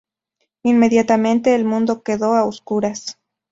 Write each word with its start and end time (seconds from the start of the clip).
Inmediatamente 0.63 1.53
el 1.53 1.63
mundo 1.63 2.01
quedó 2.01 2.33
a 2.33 2.43
oscuras. 2.45 3.19